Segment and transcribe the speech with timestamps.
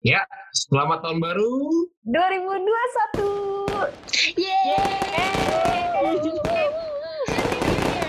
[0.00, 0.24] Ya,
[0.56, 4.40] selamat tahun baru 2021.
[4.40, 6.16] Yeay!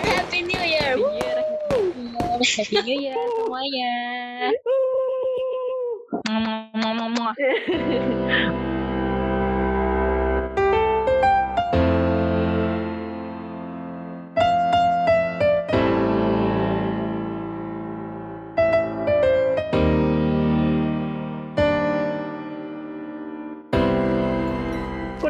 [0.00, 0.96] Happy New Year!
[2.40, 3.92] Happy New Year semuanya.
[7.12, 7.36] Mwah.
[7.36, 8.72] Kok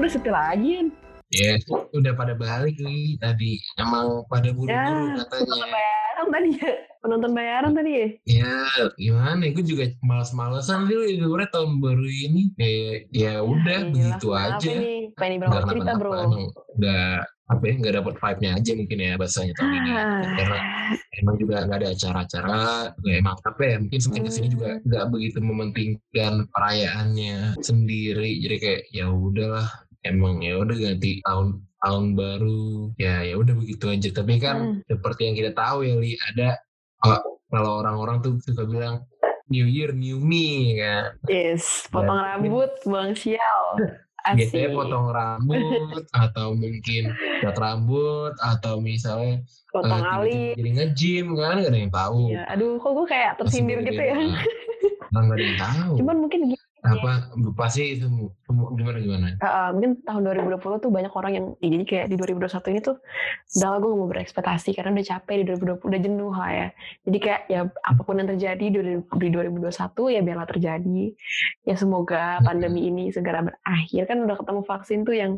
[0.02, 0.91] udah sepi lagi?
[1.33, 1.56] Ya,
[1.95, 3.56] udah pada balik nih tadi.
[3.79, 5.48] Emang pada buru-buru Ya, katanya.
[5.48, 6.73] penonton bayaran tadi ya.
[7.01, 8.07] Penonton bayaran tadi ya.
[8.29, 8.55] Ya,
[9.01, 9.43] gimana?
[9.48, 12.43] Gue juga males-malesan dulu sebenarnya tahun baru ini.
[12.52, 14.70] Kayak ya udah Iyalah, begitu aja.
[14.77, 15.01] Nih?
[15.16, 16.10] Pengen Nggak berapa cerita bro?
[16.12, 16.45] Emang
[16.77, 17.02] udah
[17.43, 19.91] apa ya nggak dapet vibe-nya aja mungkin ya bahasanya tahun ini
[20.41, 22.60] karena Ah, emang juga nggak ada acara-acara
[23.05, 24.82] ya emang apa ya mungkin semakin ke sini juga Hmm.
[24.88, 29.69] nggak begitu mementingkan perayaannya sendiri jadi kayak ya udahlah
[30.02, 32.63] emang ya udah ganti tahun tahun baru
[32.96, 34.77] ya ya udah begitu aja tapi kan Hmm.
[34.87, 36.59] seperti yang kita tahu ya li ada
[37.02, 37.18] oh,
[37.49, 39.02] kalau orang-orang tuh suka bilang
[39.46, 43.65] New Year New Me kan yes, potong Ya, rambut, buang sial.
[44.23, 44.79] biasanya Asik.
[44.79, 47.10] potong rambut atau mungkin
[47.43, 50.55] cat rambut atau misalnya Potong eh, alis.
[50.55, 54.15] jadi nge-gym kan gak ada yang tahu Ya, aduh, kok gue kayak tersindir gitu ya.
[55.10, 55.93] Nah, gak ada yang tahu.
[55.99, 58.07] Cuman mungkin gini, apa pasti itu
[58.75, 59.29] gimana gimana?
[59.38, 62.80] uh, uh, mungkin tahun 2020 tuh banyak orang yang ya, jadi kayak di 2021 ini
[62.83, 62.97] tuh
[63.59, 66.66] udah lah gue mau berekspektasi karena udah capek di 2020 udah jenuh lah ya
[67.06, 71.03] jadi kayak ya apa pun yang terjadi di, di 2021 ya biarlah terjadi
[71.69, 72.47] ya semoga Hmm.
[72.47, 75.33] pandemi ini segera berakhir kan udah ketemu vaksin tuh yang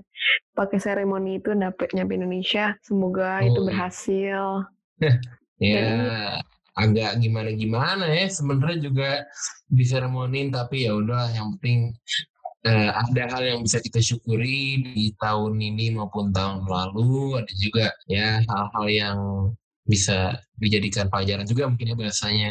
[0.56, 3.68] pakai seremoni itu dapet nyampe Indonesia semoga Oh, itu iya.
[3.68, 4.42] berhasil
[5.60, 5.84] Ya
[6.74, 9.10] agak gimana gimana ya sebenarnya juga
[9.70, 11.94] bisa remonin tapi ya udah yang penting
[12.64, 17.38] eh, ada hal yang bisa kita syukuri di tahun ini maupun tahun lalu.
[17.44, 19.18] Ada juga ya hal-hal yang
[19.84, 22.50] bisa dijadikan pelajaran juga mungkin ya bahasanya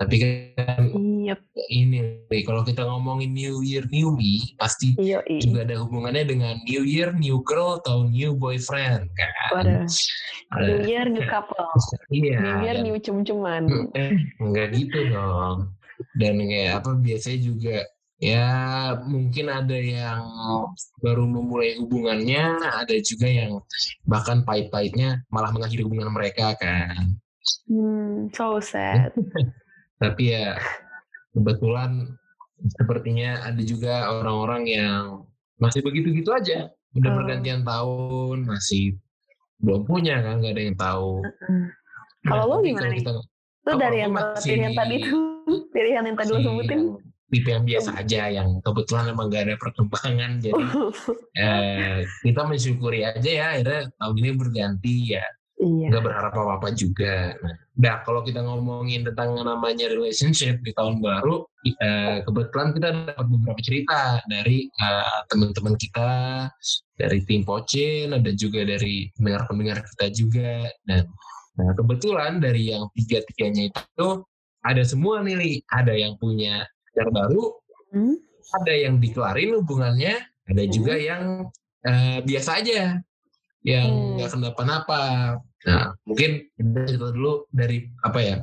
[0.00, 0.82] tapi kan
[1.22, 1.36] iya
[1.70, 6.24] ini nih, kalau kita ngomongin New Year New Me pasti iya iya juga ada hubungannya
[6.26, 9.30] dengan New Year New Girl atau New Boyfriend kan?
[9.54, 9.86] Waduh.
[10.52, 11.64] Ada- New Year new couple.
[12.10, 12.36] Iya.
[12.40, 13.62] New Year dan- new cum-cuman
[13.94, 15.72] eh, enggak gitu dong.
[16.18, 17.76] Dan kayak apa biasanya juga
[18.22, 18.46] ya
[19.06, 20.22] mungkin ada yang
[21.02, 23.62] baru memulai hubungannya ada juga yang
[24.06, 27.18] bahkan pahit-pahitnya malah mengakhiri hubungan mereka kan?
[27.70, 29.14] Hmm, so sad
[30.02, 30.58] tapi ya
[31.30, 32.10] kebetulan
[32.74, 35.02] sepertinya ada juga orang-orang yang
[35.58, 36.70] masih begitu-gitu aja.
[36.92, 37.16] Udah Oh.
[37.22, 38.98] pergantian tahun masih
[39.62, 41.22] belum punya kan nggak ada yang tahu.
[42.22, 43.22] Kalau lo gimana kita Itu
[43.62, 44.10] Oh, dari yang
[44.42, 45.22] pilihan tadi tuh,
[45.74, 46.78] pilihan yang tadi lo sebutin.
[46.82, 46.84] yang
[47.30, 50.30] tipe yang biasa aja yang kebetulan emang gak ada perkembangan.
[50.44, 50.62] Jadi
[51.38, 55.24] eh, kita mensyukuri aja ya akhirnya tahun ini berganti ya
[55.62, 55.86] iya.
[55.94, 57.38] nggak berharap apa-apa juga.
[57.78, 63.60] Nah, kalau kita ngomongin tentang namanya relationship di tahun baru, eh, kebetulan kita dapat beberapa
[63.62, 66.10] cerita dari eh, teman-teman kita,
[66.98, 70.66] dari tim Pocin, ada juga dari pendengar-pendengar kita juga.
[70.84, 71.06] Dan
[71.56, 74.08] nah, kebetulan dari yang tiga-tiganya itu
[74.62, 75.52] ada semua nih, Li.
[75.70, 77.62] ada yang punya pacar baru,
[77.92, 78.16] Hmm?
[78.56, 80.16] ada yang dikelarin hubungannya,
[80.48, 81.52] ada juga yang
[81.84, 83.04] eh, biasa aja,
[83.62, 84.12] yang Hmm.
[84.18, 85.00] nggak kenapa-napa.
[85.62, 88.36] Nah, mungkin kita cerita dulu dari apa ya?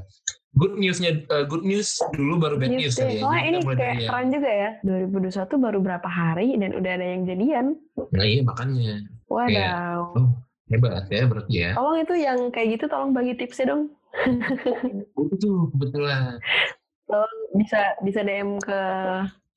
[0.49, 3.21] Good newsnya, eh, good news dulu baru bad news News kali ya.
[3.21, 4.69] Soalnya ini kayak dari yang- keren juga ya.
[4.81, 7.65] 2021 baru berapa hari dan udah ada yang jadian.
[8.09, 8.93] Nah iya makanya
[9.29, 9.99] Wadaw.
[10.17, 10.27] oh,
[10.67, 11.69] hebat ya berarti ya.
[11.77, 13.83] Tolong itu yang kayak gitu tolong bagi tipsnya dong.
[15.29, 16.39] Itu kebetulan.
[17.05, 18.79] Tolong bisa bisa DM ke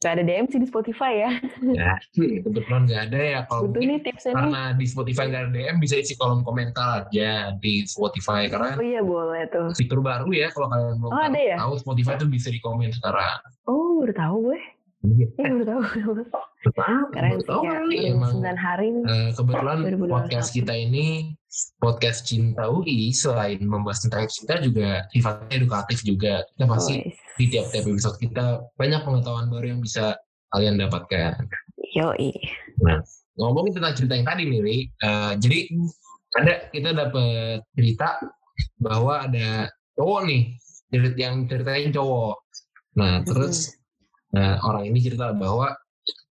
[0.03, 1.31] Gak ada DM sih di Spotify ya.
[1.79, 3.39] Ya, kebetulan nggak ada ya.
[3.47, 4.37] Kalau mungkin nih tipsnya nih.
[4.37, 8.83] karena di Spotify nggak ada DM bisa isi kolom komentar aja di Spotify karena Oh
[8.83, 9.71] iya boleh tuh.
[9.73, 11.57] fitur baru ya kalau kalian mau Oh, ada ya?
[11.57, 13.39] tahu Spotify tuh bisa di komen sekarang.
[13.65, 14.61] Oh udah tahu gue.
[15.03, 15.27] Iya.
[15.35, 15.83] Eh tahu.
[16.63, 18.33] Tahu, Keren baru sih tahu kali Baru emang.
[18.39, 18.89] 9 hari.
[18.95, 20.15] Eh, kebetulan 2021.
[20.15, 21.07] podcast kita ini
[21.83, 26.47] podcast cinta UI selain membahas tentang cinta juga sifatnya edukatif juga.
[26.54, 26.95] Kita pasti
[27.34, 30.15] di tiap-tiap episode kita banyak pengetahuan baru yang bisa
[30.54, 31.51] kalian dapatkan.
[31.98, 32.31] Yoi.
[33.34, 35.59] Ngomongin tentang cerita yang tadi nih, Ri, eh, jadi
[36.39, 38.22] ada kita dapat cerita
[38.78, 39.66] bahwa ada
[39.98, 40.43] cowok nih
[41.19, 42.39] yang ceritain cowok.
[42.97, 43.82] Nah terus
[44.37, 45.73] eh, orang ini cerita bahwa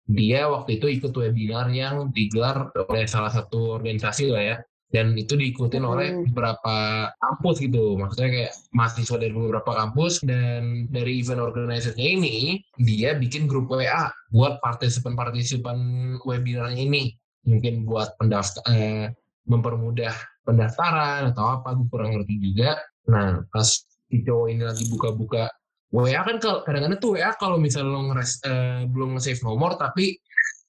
[0.05, 4.57] dia waktu itu ikut webinar yang digelar oleh salah satu organisasi lah ya.
[4.95, 6.23] Dan itu diikutin oleh Hmm.
[6.31, 6.77] beberapa
[7.19, 7.99] kampus gitu.
[7.99, 10.23] Maksudnya kayak mahasiswa dari beberapa kampus.
[10.23, 15.79] Dan dari event organizer-nya ini dia bikin grup WA buat partisipan-partisipan
[16.23, 17.11] webinarnya ini.
[17.43, 19.11] Mungkin buat pendaftar eh,
[19.51, 20.15] mempermudah
[20.47, 22.79] pendaftaran atau apa gue kurang ngerti juga.
[23.11, 23.67] Nah pas
[24.07, 25.51] si cowok ini lagi buka-buka
[25.95, 30.19] WA kan kalau kadang-kadang tuh WA kalau misalnya lo ngeres, eh, belum nge-save nomor tapi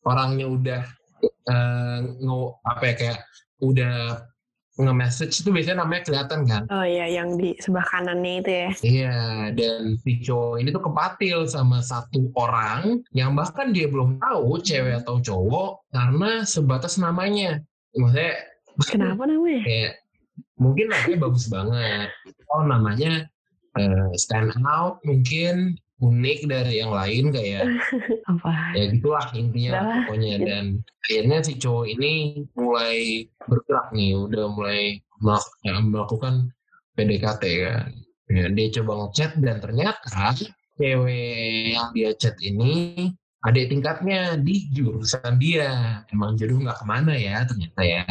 [0.06, 0.82] orangnya udah
[1.26, 3.20] eh, nge- apa ya kayak
[3.58, 3.96] udah
[4.76, 8.70] nge-message itu biasanya namanya kelihatan kan Oh iya, yang di sebelah kanannya itu ya.
[8.84, 9.18] Iya,
[9.56, 15.00] dan si cowok ini tuh kepatil sama satu orang yang bahkan dia belum tahu cewek
[15.00, 17.64] atau cowok karena sebatas namanya.
[17.96, 18.36] Maksudnya
[18.92, 19.64] Kenapa namanya?
[19.64, 19.94] kayak
[20.60, 22.12] mungkin namanya bagus banget.
[22.52, 23.32] Oh namanya
[23.80, 27.72] eh, stand out mungkin unik dari yang lain kayak
[28.32, 28.76] Apa?
[28.76, 29.72] ya gitulah intinya
[30.04, 30.36] pokoknya.
[30.44, 30.66] Dan
[31.08, 32.14] akhirnya si cowok ini
[32.58, 35.00] mulai bergerak nih udah mulai
[35.64, 36.52] ya, melakukan
[37.00, 37.90] PDKT kan.
[38.26, 40.34] Ya, dia coba ngechat dan ternyata
[40.76, 43.14] cewek yang dia chat ini
[43.46, 46.02] adik tingkatnya di jurusan dia.
[46.10, 48.06] Emang jodoh nggak ke mana ya ternyata ya.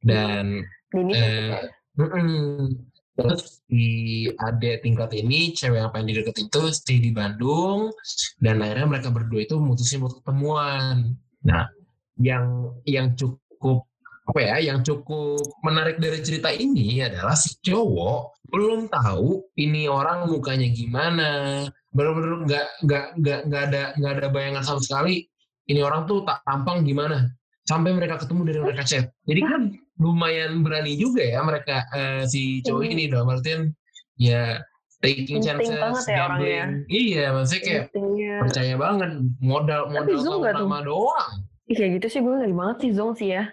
[0.00, 0.62] Dan
[0.92, 1.58] Dini eh.
[3.12, 7.92] Terus di adik tingkat ini cewek yang pengen dideketin itu stay di Bandung
[8.40, 11.12] dan akhirnya mereka berdua itu mutusin buat ketemuan.
[11.44, 11.68] Nah,
[12.16, 13.84] yang yang cukup
[14.22, 20.28] apa ya, yang cukup menarik dari cerita ini adalah si cowok belum tahu ini orang
[20.28, 21.30] mukanya gimana,
[21.92, 25.24] benar-benar nggak nggak nggak nggak ada nggak ada bayangan sama sekali
[25.68, 27.28] ini orang tuh tak tampang gimana
[27.68, 29.04] sampai mereka ketemu dari mereka chat.
[29.28, 29.62] Jadi kan
[29.96, 32.92] lumayan berani juga ya mereka eh, si cowok Hmm.
[32.92, 33.60] ini dalam artian
[34.14, 34.60] ya
[34.98, 36.30] taking Insting chances, banget ya orangnya.
[36.30, 36.70] gambling.
[36.86, 38.34] Iya, maksudnya kayak Instingnya.
[38.38, 39.10] percaya banget
[39.40, 41.32] modal modal nama doang.
[41.66, 43.44] Kayak gitu sih gue ngeri banget sih Zong sih ya.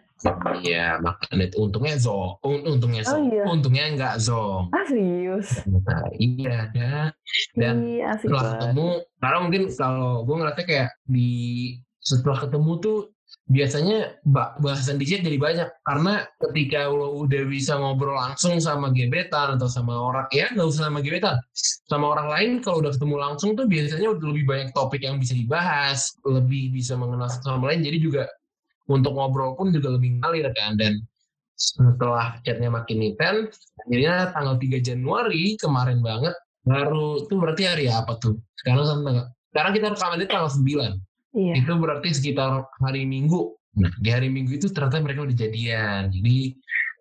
[0.59, 3.43] Iya, makanya untungnya zong, Un- untungnya Oh, zong, iya.
[3.47, 4.67] untungnya nggak zong.
[4.69, 5.63] Ah serius.
[5.63, 6.91] Nah, iya ada.
[7.55, 8.59] Dan asik setelah banget.
[8.59, 8.87] ketemu,
[9.17, 11.31] karena mungkin kalau gue ngeliatnya kayak di
[11.97, 12.97] setelah ketemu tuh
[13.49, 15.69] biasanya ba- bahasan di chat jadi banyak.
[15.81, 20.89] Karena ketika lo udah bisa ngobrol langsung sama gebetan atau sama orang ya nggak usah
[20.89, 21.41] sama gebetan
[21.89, 25.33] sama orang lain kalau udah ketemu langsung tuh biasanya udah lebih banyak topik yang bisa
[25.33, 27.81] dibahas lebih bisa mengenal sama lain.
[27.81, 28.23] Jadi juga
[28.85, 30.77] untuk ngobrol pun juga lebih ngalir kan.
[30.77, 31.01] Dan
[31.59, 36.31] setelah chatnya makin intens akhirnya tanggal 3 Januari kemarin banget
[36.63, 38.37] baru itu berarti hari apa tuh?
[38.61, 38.85] Sekarang
[39.49, 41.61] sekarang kita rekaman itu tanggal 9 Iya.
[41.61, 43.53] itu berarti sekitar hari Minggu.
[43.77, 46.09] Nah di hari Minggu itu ternyata mereka udah jadian.
[46.09, 46.57] Jadi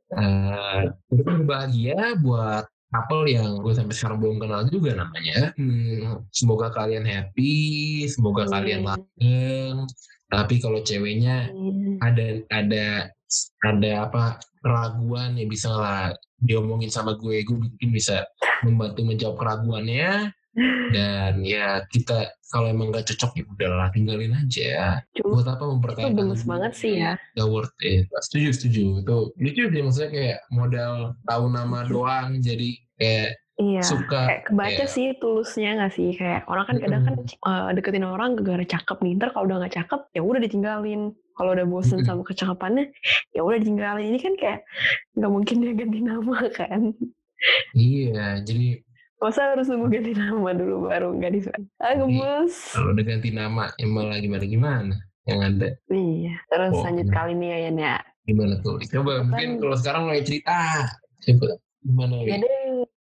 [0.08, 0.82] eh
[1.12, 5.52] itu berbahagia buat couple yang gue sampai sekarang belum kenal juga namanya.
[5.56, 8.88] Hmm, semoga kalian happy, semoga kalian Amin.
[8.96, 9.76] langgeng.
[10.28, 12.00] Tapi kalau ceweknya Amin.
[12.00, 12.86] ada ada
[13.64, 18.24] ada apa keraguan ya bisa lah diomongin sama gue, gue mungkin bisa
[18.64, 20.32] membantu menjawab keraguannya
[20.90, 22.18] dan ya kita
[22.48, 26.72] kalau emang gak cocok ya udahlah tinggalin aja Cuma buat apa itu mempertahankan gemes banget
[26.74, 27.12] sih ya.
[27.32, 28.08] gak worth it.
[28.22, 28.80] Setuju setuju.
[28.98, 33.82] Itu lucu sih maksudnya kayak modal tahu nama doang jadi kayak Iya.
[33.82, 36.14] suka Kayak kebaca Kayak- sih tulusnya nggak sih?
[36.14, 39.74] Kayak orang kan kadang kan eh, deketin orang gara cakep nih ntar kalau udah nggak
[39.74, 41.02] cakep ya udah ditinggalin.
[41.34, 42.94] Kalau udah bosen sama kecakapannya
[43.30, 44.14] ya udah ditinggalin.
[44.14, 44.60] Ini kan kayak
[45.12, 46.94] nggak mungkin dia ganti nama kan?
[47.70, 48.82] Iya jadi
[49.18, 51.40] masa harus nunggu ganti nama dulu baru nggak di
[51.78, 52.54] ah gemes.
[52.70, 54.94] Kalau udah ganti nama ya malah gimana gimana?
[55.26, 55.68] Yang ada.
[55.90, 57.14] Iya terus Oh, lanjut iya.
[57.14, 57.96] kali nih ya ya.
[58.24, 58.78] Gimana tuh?
[58.80, 60.58] Coba Kan- mungkin kalau sekarang mulai cerita.
[61.20, 61.46] Coba
[61.82, 62.56] gimana ya deh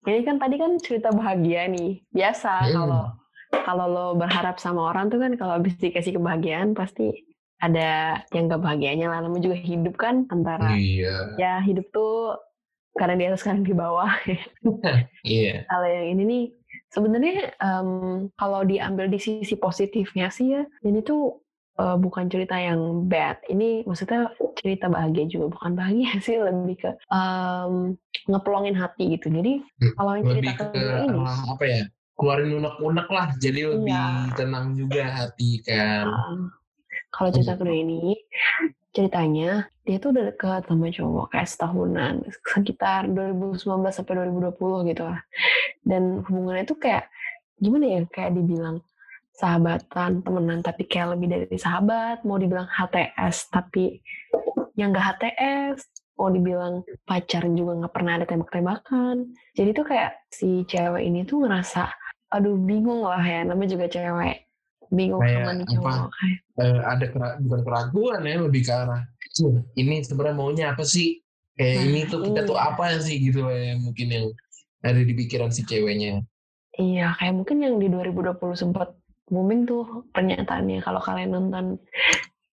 [0.08, 2.00] ini kan tadi kan cerita bahagia nih.
[2.10, 2.72] Biasa Hmm.
[2.74, 3.02] kalau
[3.64, 7.12] kalau lo berharap sama orang tuh kan kalau habis dikasih kebahagiaan pasti
[7.58, 9.20] ada yang gak bahagianya lah.
[9.20, 11.36] Namanya juga hidup kan antara iya.
[11.36, 12.38] ya hidup tuh
[12.98, 14.10] kadang di atas di bawah.
[15.22, 15.64] Iya.
[15.64, 16.44] Kalau yang ini nih
[16.90, 17.88] sebenarnya em,
[18.34, 21.38] kalau diambil di sisi positifnya sih ya ini tuh
[21.78, 23.38] eh, bukan cerita yang bad.
[23.46, 27.94] Ini maksudnya cerita bahagia juga bukan bahagia sih lebih ke em,
[28.26, 29.30] ngepelongin hati gitu.
[29.30, 30.66] Jadi Hmm, kalau yang cerita lebih ke
[31.06, 31.82] ini apa ya
[32.18, 33.28] keluarin unek-unek lah.
[33.38, 34.34] Jadi lebih Iya.
[34.34, 36.06] tenang juga hati kan.
[36.10, 36.40] Um,
[37.14, 38.18] kalau cerita kedua ini
[38.92, 42.14] ceritanya dia tuh udah dekat sama cowok kayak setahunan
[42.54, 45.20] sekitar 2019 sampai 2020 gitu lah.
[45.84, 47.08] Dan hubungannya tuh kayak
[47.58, 48.84] gimana ya kayak dibilang
[49.38, 54.02] sahabatan temenan tapi kayak lebih dari sahabat mau dibilang HTS tapi
[54.74, 55.86] yang gak HTS
[56.18, 59.16] mau dibilang pacaran juga nggak pernah ada tembak-tembakan.
[59.54, 61.86] Jadi tuh kayak si cewek ini tuh ngerasa
[62.34, 64.47] aduh bingung lah ya namanya juga cewek
[64.88, 65.92] bingung Kayak sama nih apa?
[66.16, 69.02] kayak Eh, ada kera- bukan keraguan ya lebih ke arah
[69.38, 71.22] "Duh, ini sebenarnya maunya apa sih
[71.54, 72.66] kayak Nah, ini tuh kita tuh iya.
[72.74, 74.26] apa sih gitu loh yang mungkin yang
[74.82, 76.22] ada di pikiran si ceweknya
[76.74, 78.94] Iya, kayak mungkin yang di 2020 sempat
[79.26, 81.64] booming tuh pernyataannya kalau kalian nonton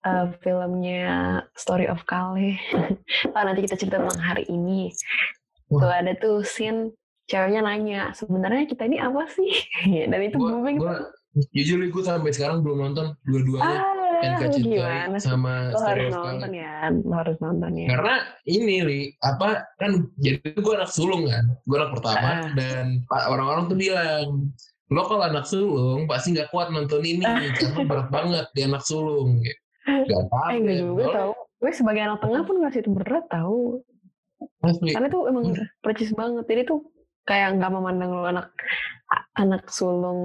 [0.01, 1.05] eh, filmnya
[1.53, 2.57] Story of Kale.
[3.35, 4.89] oh, nanti kita cerita tentang hari ini.
[5.69, 5.81] Wah.
[5.81, 6.93] Tuh ada tuh scene
[7.25, 9.49] ceweknya nanya, sebenarnya kita ini apa sih?
[10.09, 10.77] Dan itu gue booming.
[10.77, 10.95] gue
[11.51, 15.27] jujur gue sampai sekarang belum nonton dua-duanya ah, gimana sih?
[15.27, 17.87] sama Lo Story harus nonton ya, lo harus nonton ya.
[17.91, 18.15] karena
[18.47, 22.41] ini li apa kan jadi gue anak sulung kan gue anak pertama Ah.
[22.55, 24.49] dan orang-orang tuh bilang
[24.87, 27.25] lo kalau anak sulung pasti nggak kuat nonton ini
[27.59, 29.43] karena berat banget di anak sulung
[29.85, 31.31] Kayak, Gak apa-apa Eh enggak juga tau.
[31.61, 33.85] Gue sebagai anak tengah pun masih itu berat tau.
[34.65, 35.53] Karena tuh emang
[35.85, 36.45] percis banget.
[36.49, 36.79] Jadi tuh
[37.25, 38.53] kayak nggak memandang lu anak
[39.35, 40.19] anak sulung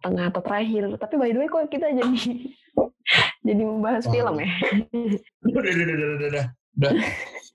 [0.00, 0.88] tengah atau terakhir.
[0.96, 2.20] Tapi by the way kok kita jadi
[3.46, 4.12] jadi membahas Oh.
[4.12, 4.50] film ya.
[5.42, 6.44] udah udah udah udah udah udah
[6.78, 6.92] udah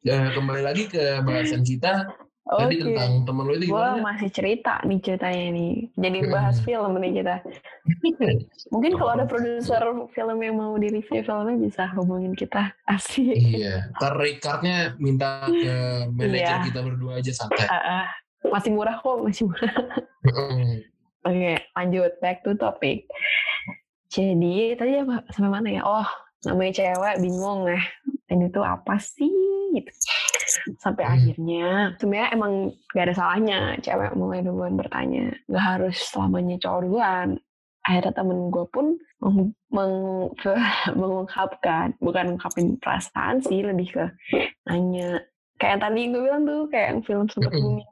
[0.06, 2.06] Ya, kembali lagi ke bahasan kita
[2.48, 2.96] tadi Oke.
[2.96, 5.74] tentang temen lo itu Gue gimana masih cerita nih ceritanya nih.
[6.00, 6.32] Jadi Hmm.
[6.32, 7.36] bahas film nih kita.
[8.74, 9.84] Mungkin kalau ada produser
[10.16, 12.72] film yang mau di review filmnya bisa hubungin kita.
[12.88, 13.36] Asik.
[13.36, 14.16] iya ntar
[14.96, 16.66] minta ke manajer Iya.
[16.72, 18.08] kita berdua aja santai Ah, ah.
[18.46, 19.74] Masih murah kok, masih murah.
[21.26, 23.10] Oke, lanjut back to topic.
[24.08, 25.82] Jadi tadi apa sampai mana ya?
[25.84, 26.08] Oh,
[26.48, 27.82] namanya cewek bingung ya.
[28.30, 29.28] Ini tuh apa sih?
[29.76, 29.92] Gitu.
[30.80, 31.14] Sampai Hmm.
[31.14, 31.66] akhirnya
[32.00, 32.54] sebenarnya emang
[32.96, 35.36] gak ada salahnya cewek mulai duluan bertanya.
[35.52, 37.30] Gak harus selamanya cowok duluan.
[37.84, 40.32] Akhirnya temen gue pun meng- meng-
[41.00, 44.06] mengungkapkan, bukan ngungkapin perasaan sih, lebih ke
[44.68, 45.24] nanya.
[45.60, 47.88] Kayak yang tadi gue bilang tuh, kayak yang film sempat booming.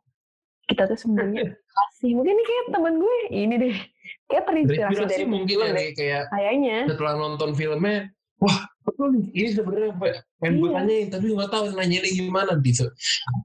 [0.65, 2.11] Kita tuh sebenarnya kasih.
[2.13, 3.77] Mungkin ini kayak temen gue ini deh.
[4.25, 6.77] Kayak terinspirasi dari mungkin film ya nih, kayak Kayaknya.
[6.89, 10.19] setelah nonton filmnya wah betul nih ini sebenarnya apa ya?
[10.37, 10.75] pengen gue Iya.
[10.75, 12.85] tanyain tapi nggak tahu nanya gimana gitu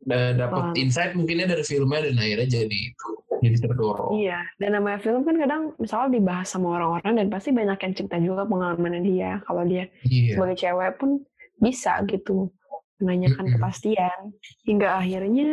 [0.03, 3.09] dan dapat insight mungkinnya dari filmnya dan akhirnya jadi itu
[3.39, 7.79] jadi terdorong Iya, dan namanya film kan kadang misalnya dibahas sama orang-orang dan pasti banyak
[7.79, 9.31] yang cerita juga pengalamannya dia.
[9.47, 11.11] Kalau dia iya sebagai cewek pun
[11.57, 12.51] bisa gitu
[12.99, 14.19] menanyakan kepastian.
[14.67, 15.49] Hingga akhirnya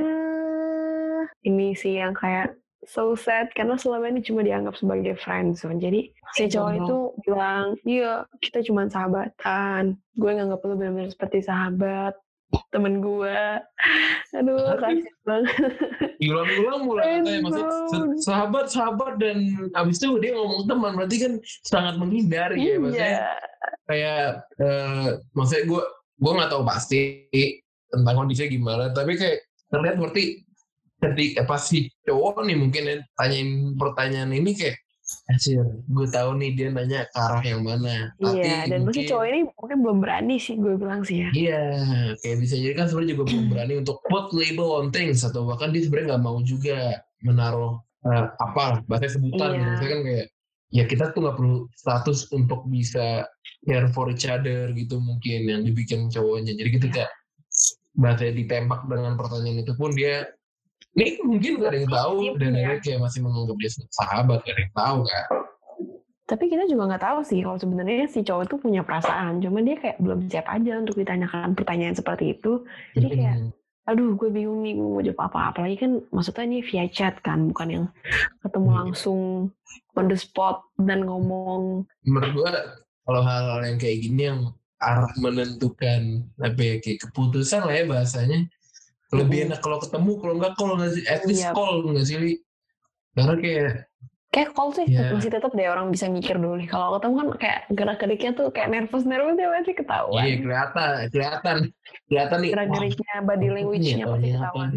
[1.44, 2.56] ini sih yang kayak
[2.86, 5.82] so sad karena selama ini cuma dianggap sebagai friendzone.
[5.82, 9.98] Jadi si cowok itu bilang, iya kita cuma sahabatan.
[10.16, 12.16] Gue nganggap lu benar-benar seperti sahabat
[12.72, 13.40] temen gue.
[14.32, 15.52] Aduh, kasih banget.
[16.18, 18.14] diulang-ulang mulai katanya maksud Friendzone.
[18.24, 19.38] sahabat sahabat dan
[19.78, 23.30] abis itu dia ngomong teman berarti kan sangat menghindari ya maksudnya Iya.
[23.86, 24.26] kayak
[24.58, 25.08] eh
[25.38, 25.84] maksudnya gue
[26.18, 27.00] gue nggak tahu pasti
[27.94, 30.24] tentang kondisinya gimana tapi kayak terlihat berarti
[30.98, 34.78] ketika pas si cowok nih mungkin ya, tanyain pertanyaan ini kayak
[35.32, 38.12] Anjir, gue tahu nih dia nanya ke arah yang mana.
[38.20, 41.30] Tapi Iya, dan mungkin cowok ini mungkin belum berani sih gue bilang sih ya.
[41.32, 41.64] Iya,
[42.20, 45.72] kayak bisa jadi kan sebenarnya juga belum berani untuk put label on things atau bahkan
[45.72, 49.56] dia sebenarnya nggak mau juga menaruh eh, apa bahasa sebutan.
[49.56, 49.64] Iya.
[49.64, 50.26] Maksudnya kan kayak
[50.76, 53.24] ya kita tuh nggak perlu status untuk bisa
[53.64, 56.52] care for each other gitu mungkin yang dibikin cowoknya.
[56.52, 57.04] Jadi ketika
[57.96, 60.28] bahasa ditembak dengan pertanyaan itu pun dia
[60.98, 62.58] ini mungkin gak ada yang tahu dan iya.
[62.58, 65.26] akhirnya kayak masih menganggap dia sahabat gak ada yang tahu kan.
[66.28, 69.80] Tapi kita juga nggak tahu sih kalau sebenarnya si cowok itu punya perasaan, cuman dia
[69.80, 72.68] kayak belum siap aja untuk ditanyakan pertanyaan seperti itu.
[73.00, 73.52] Jadi kayak, Hmm.
[73.88, 75.56] aduh gue bingung nih mau jawab apa.
[75.56, 77.86] Apalagi kan maksudnya ini via chat kan, bukan yang
[78.44, 78.80] ketemu Hmm.
[78.84, 79.20] langsung
[79.96, 81.88] on the spot dan ngomong.
[82.04, 82.52] menurut gua
[83.08, 84.42] kalau hal-hal yang kayak gini yang
[84.84, 88.52] arah menentukan apa ya, kayak keputusan lah ya bahasanya
[89.10, 91.52] lebih enak kalau ketemu kalau enggak kalau nggak sih at least Iya.
[91.52, 92.34] call nggak sih Li?
[93.14, 93.72] karena kayak
[94.28, 95.16] Kayak call sih Iya.
[95.16, 96.68] masih tetap deh orang bisa mikir dulu nih.
[96.68, 100.20] Kalau ketemu kan kayak gerak-geriknya tuh kayak nervous-nervous dia pasti ketahuan.
[100.20, 101.58] iya kelihatan kelihatan
[102.06, 104.70] kelihatan nih wah, Gerak-geriknya, body language-nya nih, pasti ketahuan.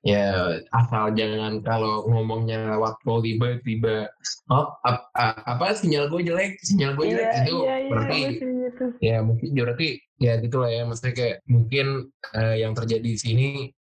[0.00, 0.26] ya
[0.70, 4.06] asal jangan kalau ngomongnya lewat call tiba-tiba
[4.46, 5.10] oh ap-
[5.44, 8.86] apa sinyal gue jelek sinyal gue jelek Iya, itu iya, iya, berarti pasti gitu.
[8.98, 11.86] ya mungkin ya berarti ya gitulah ya maksudnya kayak mungkin
[12.34, 13.48] eh, yang terjadi di sini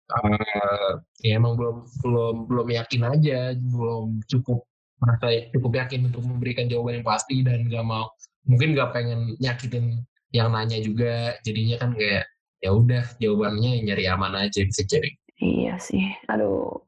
[0.10, 0.92] eh,
[1.28, 4.64] ya emang belum belum belum yakin aja belum cukup
[5.02, 8.08] merasa cukup yakin untuk memberikan jawaban yang pasti dan gak mau
[8.46, 12.30] mungkin gak pengen nyakitin yang nanya juga jadinya kan kayak
[12.62, 15.12] ya udah jawabannya nyari aman aja bisa jadi
[15.42, 16.06] Iya sih.
[16.30, 16.78] Aduh.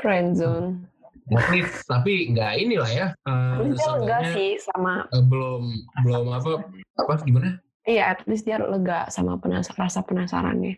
[0.00, 0.88] Hmm,
[1.30, 1.62] Zone.
[1.86, 5.62] tapi nggak inilah ya eh, dia lega seenggaknya, sih sama eh, belum
[6.00, 6.50] belum apa
[6.96, 7.48] apa gimana
[7.82, 10.74] iya at least dia lega sama penas rasa penasarannya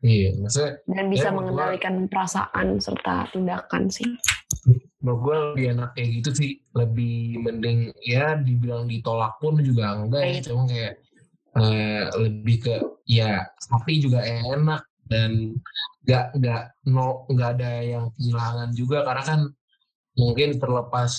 [0.00, 4.08] iya maksudnya dan bisa Ya, menurut gua- mengendalikan perasaan serta tindakan sih.
[4.98, 10.20] menurut gue lebih enak kayak gitu sih lebih mending ya dibilang ditolak pun juga enggak
[10.20, 10.44] ya Right.
[10.44, 10.94] cuma kayak
[11.54, 15.54] eh, lebih ke ya tapi juga enak dan
[16.02, 19.40] nggak nggak nol nggak ada yang kehilangan juga karena kan
[20.18, 21.12] mungkin terlepas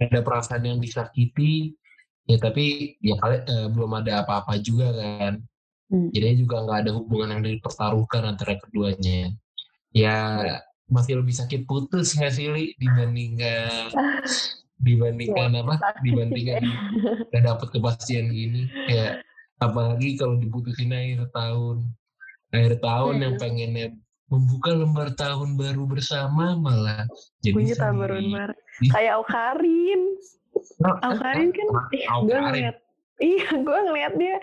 [0.00, 1.76] ada perasaan yang disakiti
[2.24, 5.44] ya tapi ya kali eh, belum ada apa-apa juga kan.
[5.92, 6.08] Hmm.
[6.16, 9.30] jadi juga nggak ada hubungan yang dipertaruhkan antara keduanya.
[9.92, 10.16] Ya
[10.88, 13.92] masih lebih sakit putus nggak sih Li dibandingkan
[14.80, 16.56] dibandingkan apa sakit dibandingkan
[17.30, 18.64] nggak dapet kepastian gini.
[18.88, 19.20] Ya
[19.60, 21.84] apalagi kalau diputusin akhir tahun.
[22.50, 23.42] Akhir tahun yang Hmm.
[23.44, 23.86] pengennya
[24.32, 27.04] membuka lembar tahun baru bersama malah
[27.44, 28.14] jadi Punya tahun baru.
[28.90, 30.02] Kayak Aukarin.
[31.04, 32.26] Aukarin kan, eh, Aukarin.
[32.26, 32.76] gue ngeliat,
[33.20, 34.36] iya gue ngeliat dia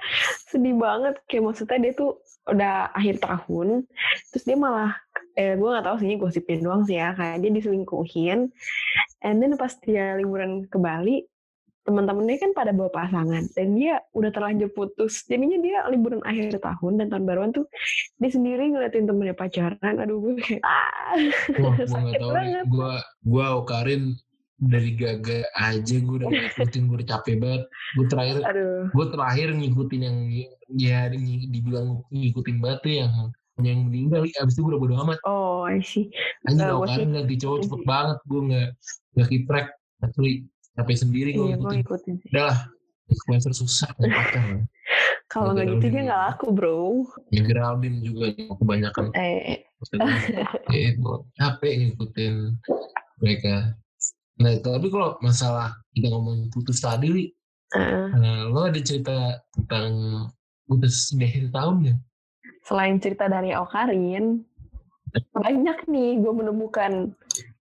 [0.47, 1.15] sedih banget.
[1.25, 2.11] Kayak maksudnya dia tuh
[2.49, 3.85] udah akhir tahun,
[4.33, 4.97] terus dia malah,
[5.37, 8.49] eh gue gak tahu sih ini gosipin doang sih ya, kayak dia diselingkuhin.
[9.21, 11.30] And then pas dia liburan ke Bali,
[11.81, 15.25] teman-temannya kan pada bawa pasangan dan dia udah terlanjur putus.
[15.25, 17.65] Jadinya dia liburan akhir tahun dan tahun baruan tuh
[18.21, 19.95] dia sendiri ngeliatin temennya pacaran.
[19.97, 21.17] Aduh gue kayak ah.
[21.57, 22.29] Wah, gue sakit nih.
[22.29, 22.65] banget.
[22.69, 22.93] Gue
[23.25, 24.03] gue Aukarin
[24.61, 27.63] dari gaga aja gue udah ngikutin gue udah capek banget.
[27.97, 28.83] Gue terakhir aduh.
[28.93, 30.17] gue terakhir ngikutin yang
[30.77, 33.13] ya di- dibilang ngikutin banget tuh yang
[33.61, 35.17] yang meninggal abis itu gue udah bodo amat.
[35.25, 36.13] Oh I see.
[36.45, 38.17] Anjing Aukarin sih- ganti cowok cepet banget.
[38.29, 38.67] Gue nggak
[39.17, 39.67] nggak track.
[40.01, 40.45] Asli
[40.77, 41.79] capek sendiri gue iya gue ngikutin.
[41.83, 42.29] ngikutin sih.
[42.31, 42.59] Udah lah
[43.11, 44.63] influencer susah pacar
[45.31, 47.07] kalau nggak gitu dia nggak laku bro.
[47.31, 50.13] Ya Geraldine juga kebanyakan eh Maksudnya,
[50.69, 52.33] ya itu capek ngikutin
[53.17, 53.55] mereka.
[54.37, 57.25] Nah tapi kalau masalah kita ngomong putus tadi Li,
[57.73, 59.89] eh, nah, lo ada cerita tentang
[60.69, 61.95] putus di akhir tahun ya?
[62.61, 64.45] Selain cerita dari Aukarin
[65.33, 67.11] banyak nih gue menemukan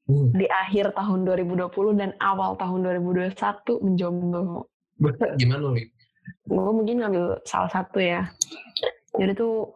[0.08, 3.36] Uh, di akhir tahun 2020 dan awal tahun 2021
[3.84, 4.64] menjomblo
[5.36, 5.84] gimana Li?
[6.44, 8.24] gue mungkin ngambil salah satu ya
[9.14, 9.68] jadi tuh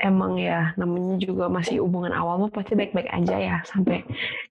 [0.00, 4.00] emang ya namanya juga masih hubungan awal mah pasti baik-baik aja ya sampai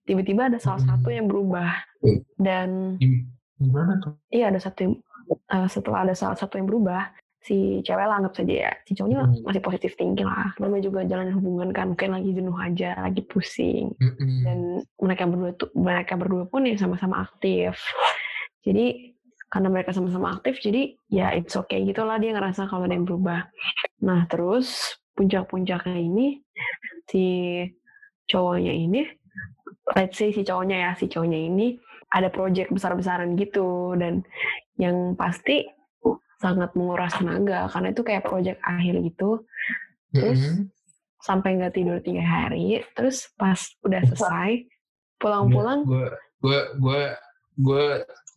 [0.05, 0.89] tiba-tiba ada salah Hmm.
[0.93, 2.19] satu yang berubah Hmm.
[2.37, 2.69] dan
[3.01, 4.13] Gim- Gimana tuh?
[4.29, 4.93] iya ada satu yang,
[5.27, 8.71] eh, setelah ada salah satu yang berubah si cewek lah anggap saja ya.
[8.83, 9.43] Si cowoknya Hmm.
[9.47, 10.51] masih positif tinggi lah.
[10.59, 13.95] Namanya juga jalan hubungan kan mungkin lagi jenuh aja lagi pusing.
[13.95, 14.43] Mm-mm.
[14.43, 14.57] dan
[14.99, 17.79] mereka berdua tuh mereka berdua pun ya sama-sama aktif.
[18.67, 19.15] Jadi
[19.49, 23.07] karena mereka sama-sama aktif jadi ya it's okay gitu lah dia ngerasa kalau ada yang
[23.07, 23.49] berubah.
[24.05, 26.43] Nah terus puncak-puncaknya ini
[27.09, 27.23] si
[28.29, 29.09] cowoknya ini
[29.97, 31.81] let's say si cowoknya ya si cowoknya ini
[32.13, 33.97] ada project besar-besaran gitu.
[33.97, 34.21] Dan
[34.77, 35.65] yang pasti
[36.39, 39.43] sangat menguras tenaga karena itu kayak project akhir gitu.
[40.15, 40.71] Terus Mm-mm.
[41.19, 44.65] sampai nggak tidur tiga hari terus pas udah selesai
[45.19, 46.07] pulang-pulang gue
[46.39, 47.01] gue gue
[47.59, 47.85] gue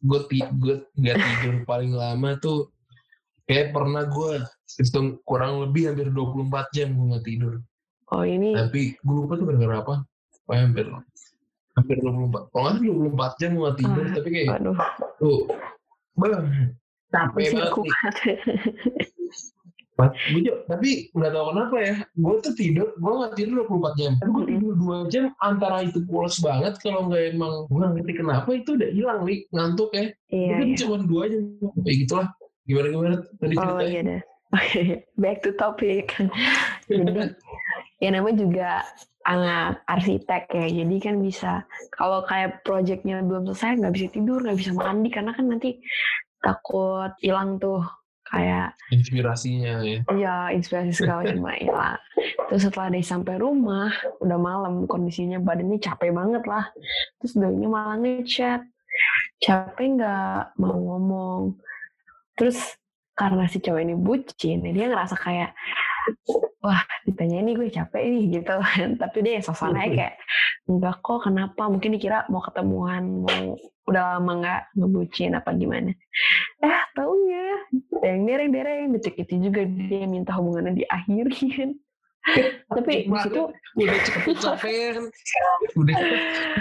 [0.02, 2.74] gue nggak tidur paling lama tuh
[3.46, 4.42] kayak pernah gue
[4.82, 7.54] hitung kurang lebih hampir 24 jam gue nggak tidur.
[8.12, 9.94] Oh ini tapi gue lupa tuh gara-gara apa
[10.42, 10.86] Pokoknya hampir
[11.72, 14.76] hampir 24 kalau nggak salah 24 jam gue nggak tidur Ah, tapi kayak aduh
[15.16, 15.38] tuh
[16.18, 16.46] bang
[17.12, 18.38] banget nih.
[19.92, 24.00] Kuat gue juga- tapi nggak tahu kenapa ya gue tuh tidur gue nggak tidur 24
[24.00, 24.12] jam.
[24.16, 28.12] Tapi gue tidur 2 jam antara itu pulas banget kalau nggak emang gue nggak ngerti
[28.16, 30.04] kenapa itu udah hilang nih ngantuk ya.
[30.32, 30.78] Iya mungkin iya.
[30.80, 31.42] cuma dua jam.
[31.84, 32.28] Kayak gitulah.
[32.64, 33.16] Gimana gimana?
[33.36, 34.20] Tadi oh iya deh.
[35.22, 36.16] Back to topic.
[36.88, 37.36] Jadi
[38.00, 38.68] ya namanya juga
[39.28, 40.66] anak arsitek ya.
[40.82, 41.62] Jadi kan bisa
[41.94, 45.78] kalau kayak projectnya belum selesai nggak bisa tidur nggak bisa mandi karena kan nanti
[46.42, 47.80] takut hilang tuh
[48.26, 50.00] kayak inspirasinya ya.
[50.12, 52.00] Ya inspirasi segala macam hilang
[52.48, 56.68] terus setelah dia sampai rumah udah malam kondisinya badannya capek banget lah.
[57.22, 58.60] Terus doinya malah ngechat.
[59.40, 61.56] Capek nggak mau ngomong.
[62.36, 62.58] Terus
[63.12, 65.52] karena si cowok ini bucin dia ngerasa kayak
[66.62, 68.88] wah ditanya ini gue capek nih gitu kan.
[69.02, 70.14] Tapi dia suasananya kayak
[70.70, 71.62] enggak kok kenapa?
[71.68, 75.90] Mungkin dikira mau ketemuan mau udah lama nggak ngebucin apa gimana.
[76.62, 77.46] Eh taunya
[78.02, 78.86] dereng dereng dereng.
[78.94, 81.78] Detik itu juga dia minta hubungannya diakhirin
[82.70, 84.94] tapi di situ udah capek capek
[85.74, 85.96] udah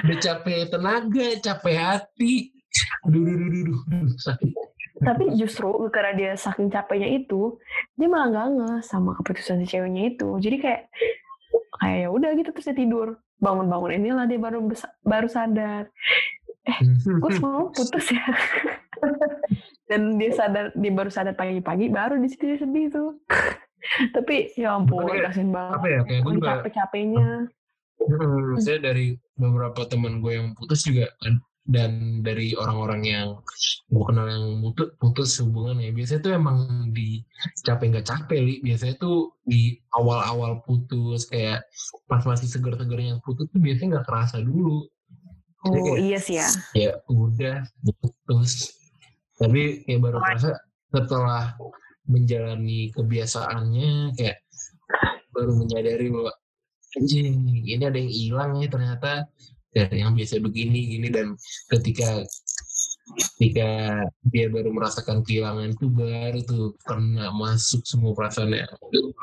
[0.01, 2.49] udah capek tenaga capek hati.
[3.05, 4.70] Aduh aduh aduh, aduh, aduh, sakit
[5.01, 7.57] tapi justru karena dia saking capeknya itu
[7.97, 10.37] dia malah nggak nge sama keputusan si ceweknya itu.
[10.37, 10.81] Jadi kayak
[11.81, 13.17] kayak ya udah gitu terus dia tidur.
[13.41, 14.69] Bangun-bangun inilah dia baru
[15.01, 15.89] baru sadar.
[17.01, 18.25] Gue semalam putus ya.
[19.89, 23.17] Dan dia sadar dia baru sadar pagi-pagi baru di situ dia sedih tuh.
[24.15, 25.81] Tapi ya ampun kasian banget.
[25.81, 27.29] apa ya kayak gue juga capek-capeknya.
[28.01, 33.27] Hmm, saya dari beberapa teman gue yang putus juga kan dan dari orang-orang yang
[33.93, 36.57] gue kenal yang putus, putus hubungan ya biasanya tuh emang
[36.89, 37.21] di
[37.61, 38.55] capek nggak capek li.
[38.65, 41.61] Biasanya tuh di awal-awal putus kayak
[42.09, 44.89] pas masih seger-segernya putus tuh biasanya nggak kerasa dulu.
[45.61, 46.49] Oh kayak, iya sih ya.
[46.73, 48.73] ya udah putus.
[49.37, 50.57] Tapi kayak baru kerasa
[50.89, 51.53] setelah
[52.09, 54.41] menjalani kebiasaannya kayak
[55.31, 56.33] baru menyadari bahwa
[56.97, 59.11] anjing ini ada yang hilang ya ternyata
[59.71, 61.35] dari yang biasa begini gini dan
[61.71, 62.23] ketika
[63.39, 63.69] ketika
[64.31, 68.67] dia baru merasakan kehilangan itu baru tuh kena masuk semua perasaannya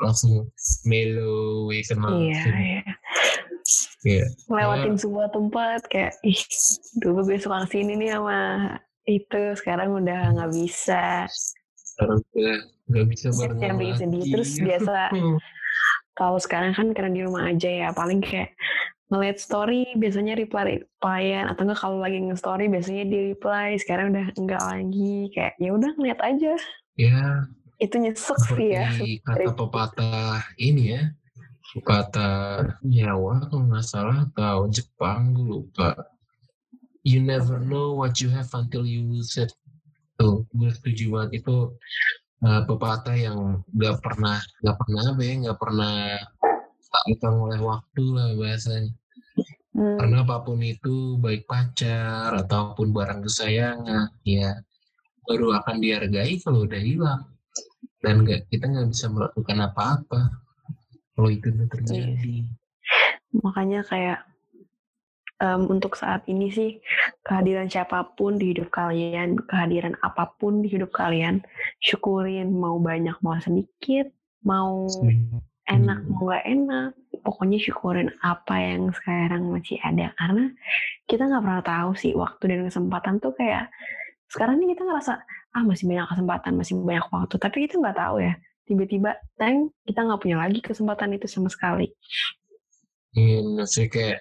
[0.01, 0.49] langsung
[0.85, 2.55] mellow ya kena Iya, langsung.
[2.57, 2.81] iya.
[3.99, 6.39] Kayak, Lewatin sebuah tempat kayak ih
[7.03, 8.39] dulu gue suka ke sini nih sama
[9.03, 11.27] itu sekarang udah nggak bisa.
[11.75, 12.57] sekarang udah
[12.89, 14.95] nggak bisa bareng Yang bikin sedih terus biasa
[16.15, 18.55] kalau sekarang kan karena di rumah aja ya paling kayak
[19.09, 23.75] ngeliat story biasanya reply replyan atau enggak kalau lagi nge-story biasanya di reply.
[23.81, 25.33] Sekarang udah enggak lagi.
[25.33, 26.53] Kayak ya udah ngeliat aja.
[26.93, 27.49] Ya.
[27.79, 28.91] Itu nyesek sih ya
[29.23, 31.03] kata pepatah ini ya.
[31.69, 35.97] Pepatah Jawa kalau nggak salah atau Jepang gue lupa.
[37.01, 39.53] You never know what you have until you lose it.
[40.19, 41.41] Tuh gue setuju banget.
[41.41, 41.73] Itu
[42.43, 45.93] uh, pepatah yang nggak pernah nggak pernah apa ya nggak pernah
[47.07, 48.93] lekang oleh waktu lah bahasanya.
[49.69, 54.59] Hmm, karena apa pun itu baik pacar ataupun barang kesayangan ya
[55.29, 57.23] baru akan dihargai kalau udah hilang.
[58.01, 60.21] Dan nggak kita nggak bisa melakukan apa-apa
[61.13, 62.47] kalau itu udah terjadi.
[63.29, 64.19] Makanya kayak
[65.39, 66.79] em, untuk saat ini sih
[67.23, 71.43] kehadiran siapa pun di hidup kalian kehadiran apa pun di hidup kalian
[71.79, 74.11] syukurin mau banyak mau sedikit
[74.43, 74.87] mau
[75.69, 76.89] enak mau nggak enak
[77.21, 80.09] pokoknya syukurin apa yang sekarang masih ada.
[80.17, 80.49] Karena
[81.05, 83.69] kita nggak pernah tahu sih waktu dan kesempatan tuh kayak
[84.29, 85.13] sekarang nih kita ngerasa
[85.49, 87.35] ah masih banyak kesempatan masih banyak waktu.
[87.37, 88.33] Tapi kita nggak tahu ya
[88.65, 91.89] tiba-tiba teng kita nggak punya lagi kesempatan itu sama sekali.
[93.17, 94.19] Iya, maksudnya kayak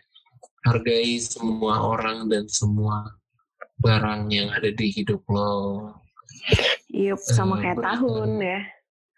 [0.65, 3.17] hargai semua orang dan semua
[3.79, 5.93] barang yang ada di hidup lo.
[6.89, 7.89] Yup, sama Eh, kayak berikan.
[8.01, 8.61] tahun ya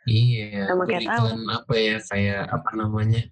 [0.08, 3.22] Iya, Sama kayak berikan apa ya kayak apa namanya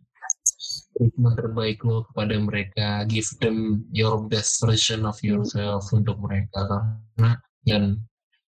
[0.98, 6.66] treatment terbaik lo kepada mereka, give them your best version of yourself untuk mereka.
[6.66, 7.32] Karena
[7.64, 7.84] yang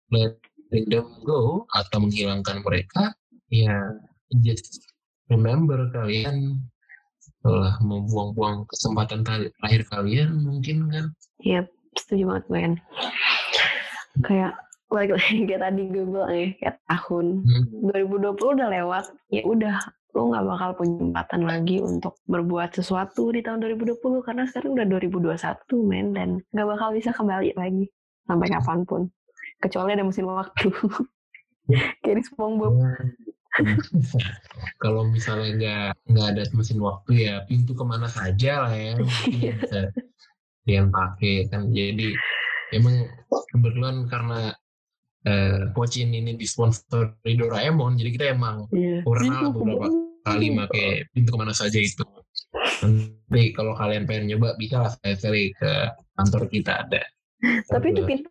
[0.10, 3.13] letting them go atau menghilangkan mereka,
[3.52, 3.93] ya
[4.41, 4.88] just
[5.28, 6.63] remember kalian
[7.43, 11.06] telah membuang-buang kesempatan terakhir kalian mungkin kan.
[11.43, 12.74] Iya, setuju banget Ben.
[14.24, 14.54] Kayak
[14.89, 19.75] balik lagi kayak tadi gue bilang ya, kayak tahun Hmm, 2020 udah lewat, ya udah
[20.17, 24.86] lu nggak bakal punya kesempatan lagi untuk berbuat sesuatu di tahun 2020 karena sekarang udah
[24.89, 27.86] 2021 men dan nggak bakal bisa kembali lagi
[28.25, 29.02] sampai kapan pun
[29.62, 30.69] kecuali ada mesin waktu.
[32.02, 32.73] Kayak di SpongeBob.
[34.82, 38.97] Kalau misalnya nggak nggak ada mesin waktu ya pintu ke mana saja lah ya
[39.62, 39.93] bisa
[40.65, 41.69] yang pakai kan.
[41.69, 42.17] Jadi
[42.73, 43.06] emang
[43.54, 44.58] kebetulan karena
[45.21, 49.03] eh, Pocin ini disponsori Doraemon jadi kita emang Iya.
[49.03, 49.88] pernah beberapa
[50.21, 52.03] kali pakai pintu ke mana saja itu.
[52.79, 55.71] Tapi kalau kalian pengen nyoba bisa lah sekali ke
[56.15, 57.01] kantor kita ada.
[57.65, 58.29] Tapi itu pintu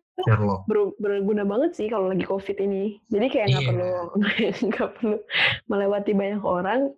[0.65, 2.97] ber- berguna banget sih kalau lagi covid ini.
[3.07, 3.69] Jadi kayak nggak Iya.
[3.69, 3.89] perlu
[4.69, 5.15] nggak perlu
[5.67, 6.93] melewati banyak orang.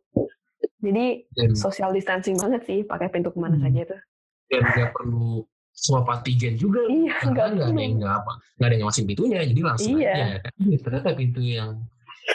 [0.82, 3.66] Jadi dan, social distancing banget sih pakai pintu ke mana Hmm.
[3.66, 4.02] saja tuh.
[4.50, 6.84] Dan nggak perlu swab antigen juga.
[6.86, 10.12] Iya nggak ada yang nggak apa nggak ada yang ngawasin pintunya jadi langsung Iya.
[10.12, 10.26] aja.
[10.58, 11.70] Iya, ternyata pintu yang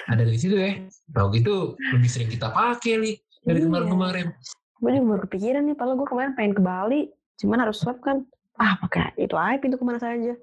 [0.04, 0.72] ada di situ ya
[1.08, 1.54] tahu gitu
[1.92, 3.66] lebih sering kita pakai nih dari Iya.
[3.66, 4.26] kemarin-kemarin.
[4.76, 7.00] Gue juga baru kepikiran nih padahal gue kemarin pengen ke Bali
[7.36, 8.26] cuman harus swab kan.
[8.54, 10.34] Ah pakai itu aja pintu ke mana saja.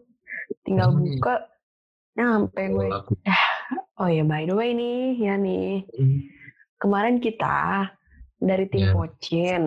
[0.61, 1.01] Tinggal Hmm.
[1.03, 1.35] buka
[2.13, 3.17] nyampe gue Kalau aku-
[3.95, 5.81] oh ya by the way nih ya nih.
[5.89, 6.19] Hmm,
[6.77, 7.89] kemarin kita
[8.37, 8.93] dari tim Ya.
[8.93, 9.61] Pocin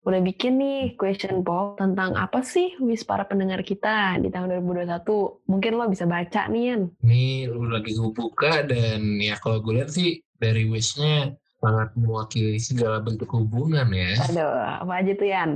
[0.00, 5.04] udah bikin nih question poll tentang apa sih wish para pendengar kita di tahun 2021
[5.44, 6.82] mungkin lo bisa baca nih Yan.
[7.04, 12.56] Ini lu lagi gue buka dan ya kalau gue lihat sih dari wishnya sangat mewakili
[12.56, 14.16] segala bentuk hubungan ya.
[14.32, 15.50] Aduh apa aja tuh Yan?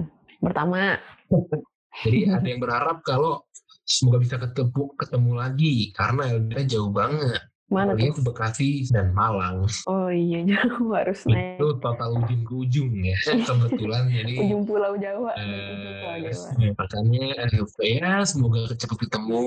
[0.44, 1.00] Pertama.
[2.04, 3.48] Jadi ada yang berharap kalau
[3.88, 7.40] semoga bisa ketemu ketemu lagi karena LDR jauh banget
[7.72, 8.12] mana tuh?
[8.12, 9.64] ke Bekasi dan Malang.
[9.88, 11.56] Oh iya jauh harus naik.
[11.58, 13.16] itu total ujung ke ujung ya
[13.48, 14.04] kebetulan.
[14.12, 16.48] Jadi ujung pulau Jawa ujung pulau Jawa.
[16.76, 19.42] makanya eh, ya semoga cepat ketemu.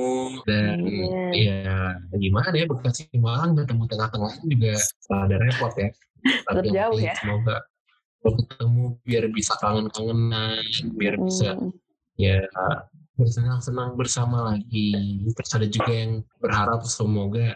[0.50, 0.78] Dan
[1.32, 1.62] Iya.
[2.10, 4.74] ya gimana ya Bekasi Malang ketemu tengah-tengah juga
[5.14, 5.90] ada repot ya.
[6.26, 7.14] Tetap jauh ya.
[7.22, 7.58] semoga
[8.28, 10.60] ketemu biar bisa kangen-kangenan
[11.00, 11.72] biar bisa Hmm,
[12.20, 12.44] ya
[13.16, 14.92] bersenang-senang bersama lagi.
[15.32, 17.56] Terus ada juga yang berharap semoga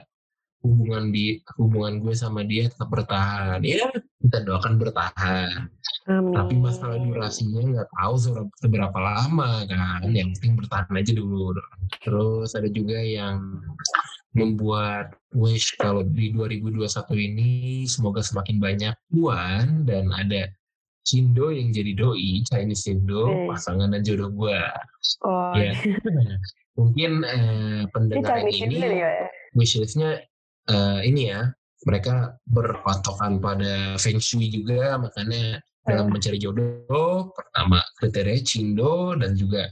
[0.61, 3.61] hubungan di hubungan gue sama dia tetap bertahan.
[3.65, 3.89] Ya
[4.21, 5.69] kita doakan bertahan.
[6.09, 6.33] Amin.
[6.33, 8.13] Tapi masalah durasinya nggak tahu
[8.61, 10.05] seberapa, lama kan.
[10.09, 11.57] Yang penting bertahan aja dulu.
[12.01, 13.61] Terus ada juga yang
[14.31, 16.87] membuat wish kalau di 2021
[17.19, 17.49] ini
[17.83, 20.47] semoga semakin banyak puan dan ada
[21.01, 23.49] Cindo yang jadi doi, Chinese Cindo, Hmm.
[23.49, 24.69] pasangan dan jodoh gua.
[25.25, 25.73] Oh, Ya.
[26.77, 29.11] Mungkin eh, ini pendengar ini sendiri ya.
[29.51, 30.23] wishlistnya
[30.69, 31.49] eh, ini ya,
[31.81, 39.65] mereka berpatokan pada Feng Shui juga, makanya dalam mencari jodoh, pertama kriteria Cindo dan juga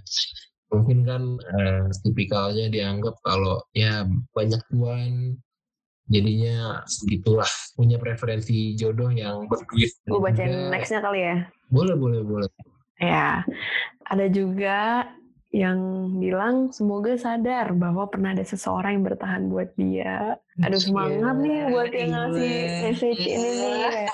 [0.74, 5.38] mungkin kan eh, tipikalnya dianggap kalau ya banyak tuan
[6.10, 7.46] jadinya segitulah
[7.78, 11.38] punya preferensi jodoh yang berduit Gue bacain Juga- nextnya kali ya.
[11.70, 12.50] boleh boleh boleh.
[12.98, 13.46] Ya,
[14.10, 15.06] ada juga
[15.50, 15.80] yang
[16.22, 20.38] bilang semoga sadar bahwa pernah ada seseorang yang bertahan buat dia.
[20.62, 23.78] Aduh semangat nih buat yang ngasih message ini nih.
[23.90, 24.14] Kayak,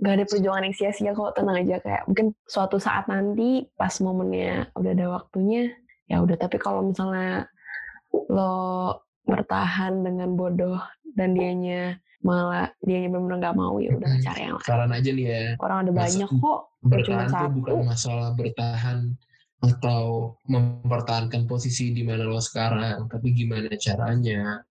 [0.00, 4.72] Gak ada perjuangan yang sia-sia kok, tenang aja kayak mungkin suatu saat nanti pas momennya
[4.72, 5.76] udah ada waktunya,
[6.08, 6.40] ya udah.
[6.40, 7.50] Tapi kalau misalnya
[8.32, 8.96] lo
[9.28, 10.80] bertahan dengan bodoh
[11.12, 14.66] dan dianya malah dianya benar-benar nggak mau ya udah cari yang lain.
[14.68, 16.60] saran aja nih ya Orang ada banyak kok.
[16.60, 17.56] Ya, bertahan tuh satu.
[17.60, 18.98] bukan masalah bertahan
[19.60, 24.64] atau mempertahankan posisi di mana lo sekarang, tapi gimana caranya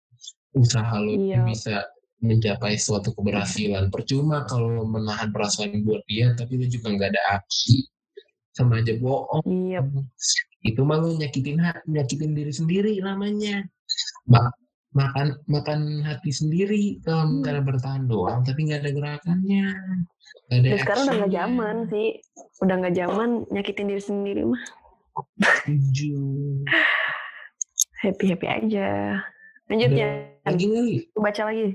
[0.56, 1.44] usaha lo Iya.
[1.44, 1.84] bisa
[2.24, 3.92] mencapai suatu keberhasilan.
[3.92, 7.84] Percuma kalau lo menahan perasaan buat dia, tapi lo juga nggak ada aksi,
[8.56, 9.44] sama aja bohong.
[9.46, 9.84] Iya,
[10.66, 13.68] Itu mah lo nyakitin nyakitin diri sendiri namanya.
[14.26, 14.52] Ma-
[14.98, 17.44] makan makan hati sendiri kalau Hmm.
[17.46, 19.66] karena bertahan doang, tapi nggak ada gerakannya.
[20.50, 22.08] Nggak ada Dan sekarang udah nggak zaman sih,
[22.60, 24.64] udah nggak zaman nyakitin diri sendiri mah.
[25.40, 26.18] Setuju.
[28.00, 28.90] Happy happy aja.
[29.68, 30.10] Lanjut Ada ya,
[30.46, 30.96] Lagi kali?
[31.14, 31.66] baca lagi.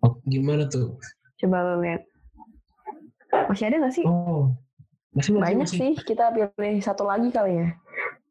[0.00, 0.96] Oh, gimana tuh?
[1.36, 2.02] Coba lo lihat.
[3.48, 4.04] Masih ada nggak sih?
[4.04, 4.54] Oh,
[5.12, 5.78] masih masih, Banyak masih.
[5.80, 5.92] sih.
[6.00, 7.68] Kita pilih satu lagi kali ya.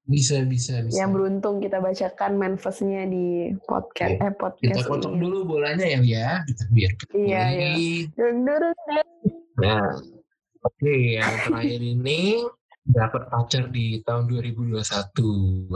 [0.09, 1.05] Bisa, bisa, bisa.
[1.05, 5.21] Yang beruntung kita bacakan manifestnya di podcast eh Kita podcast kocok ini.
[5.21, 6.29] dulu bolanya ya, ya.
[6.49, 7.71] Kita biar Iya iya.
[9.61, 9.85] Nah,
[10.65, 12.41] oke, yang terakhir ini
[12.89, 14.81] dapat pacar di tahun 2021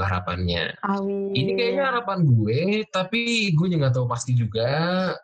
[0.01, 0.81] harapannya.
[0.81, 1.29] Amin.
[1.37, 4.65] Ini kayaknya harapan gue, tapi gue juga nggak tahu pasti juga.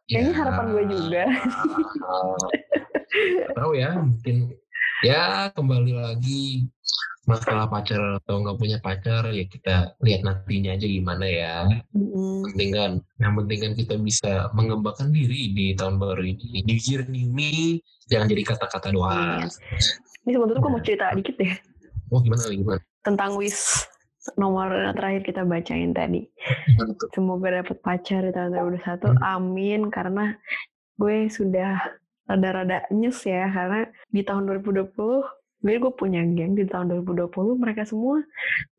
[0.06, 1.24] Kayaknya Ya, harapan gue juga.
[3.42, 4.36] nggak tahu ya, mungkin
[5.02, 6.70] ya kembali lagi
[7.30, 11.70] masalah pacar atau nggak punya pacar ya kita lihat nantinya aja gimana ya.
[11.94, 12.50] Mm-mm.
[12.50, 16.66] Penting kan, yang penting kan kita bisa mengembangkan diri di tahun baru ini.
[16.66, 17.78] New year, new me,
[18.10, 19.46] jangan jadi kata-kata doang.
[20.26, 21.54] Ini sebetulnya gue mau cerita dikit deh
[22.10, 22.82] Oh gimana gimana?
[23.06, 23.88] tentang wish
[24.36, 26.28] nomor terakhir kita bacain tadi.
[27.16, 29.16] Semoga dapat pacar di tahun 2021.
[29.16, 29.18] Hmm.
[29.24, 29.82] Amin.
[29.90, 30.36] Karena
[31.00, 31.80] gue sudah
[32.28, 33.48] rada-rada nyes ya.
[33.50, 34.94] Karena di tahun 2020,
[35.60, 36.56] gue gue punya geng.
[36.56, 38.24] Di tahun 2020, mereka semua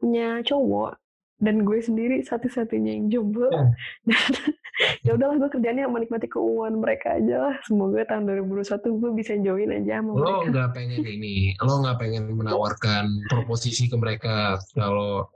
[0.01, 0.97] punya cowok.
[1.41, 3.49] Dan gue sendiri satu-satunya yang jomblo.
[3.49, 3.73] Dan
[5.09, 7.55] ya udahlah gue kerjanya menikmati keuangan mereka aja lah.
[7.65, 10.49] Semoga tahun 2021 gue bisa join aja sama Lo mereka.
[10.53, 15.33] nggak pengen ini, lo nggak pengen menawarkan proposisi ke mereka kalau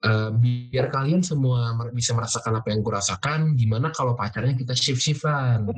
[0.00, 5.68] eh, biar kalian semua bisa merasakan apa yang gue rasakan, gimana kalau pacarnya kita shift-shiftan.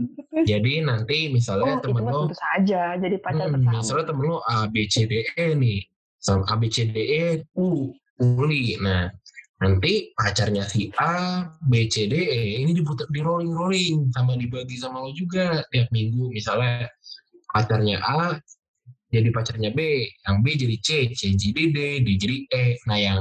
[0.47, 2.83] Jadi nanti misalnya Oh, temen lo tentu saja.
[2.99, 3.79] Jadi pacar Hmm, bersama.
[3.83, 5.81] misalnya temen lo A, B, C, D, E nih.
[6.23, 7.27] Sama A, B, C, D, E,
[7.59, 7.91] U,
[8.23, 8.79] uli.
[8.79, 9.11] Nah,
[9.63, 15.03] nanti pacarnya si A, B, C, D, E ini diputar di rolling-rolling sama dibagi sama
[15.03, 16.31] lo juga tiap minggu.
[16.31, 16.87] Misalnya
[17.51, 18.39] pacarnya A
[19.13, 22.65] jadi pacarnya B, yang B jadi C, C jadi D, D jadi E.
[22.89, 23.21] Nah, yang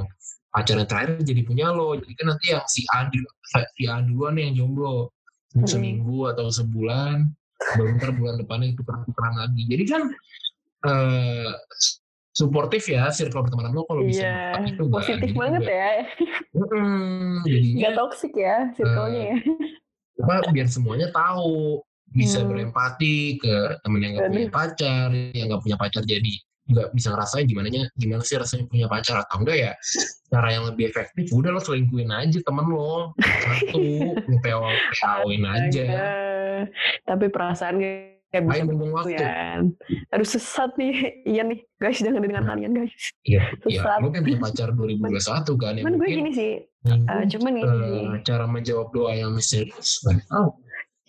[0.52, 1.96] pacarnya terakhir jadi punya lo.
[1.96, 5.10] Jadi kan nanti yang si A, si A duluan yang jomblo.
[5.52, 5.68] Hmm.
[5.68, 7.28] Seminggu atau sebulan,
[7.76, 9.64] baru ntar bulan depannya itu tukeran lagi.
[9.68, 10.02] Jadi kan
[10.82, 11.52] eh
[12.32, 15.76] suportif ya circle pertemanan lo kalau bisa melakukan itu nggak positif banget juga.
[15.76, 15.92] ya.
[16.56, 19.38] Mm-mm, jadinya Nggak toxic ya circle-nya ya.
[20.22, 22.50] apa biar semuanya tahu bisa Hmm.
[22.52, 26.34] berempati ke temen yang nggak punya pacar yang nggak punya pacar jadi
[26.72, 27.68] nggak bisa ngerasain gimana
[28.00, 29.72] gimana sih rasanya punya pacar atau enggak ya
[30.32, 33.80] cara yang lebih efektif udah lo selingkuhin aja temen lo satu
[34.32, 35.86] lo PO-in aja.
[37.04, 37.82] Tapi perasaan
[38.32, 39.60] gak bisa buang waktu ya.
[40.16, 40.94] Aduh sesat nih.
[41.32, 42.94] Iya nih guys jangan dengan kalian guys.
[43.28, 43.44] Iya.
[43.68, 44.00] Sesat.
[44.00, 46.52] Lo kan punya pacar 2021 kan ya Cuman gue mungkin gini sih.
[46.88, 48.06] eh, cuman gini eh, sih.
[48.26, 50.02] cara menjawab doa yang misterius.
[50.32, 50.56] Oh,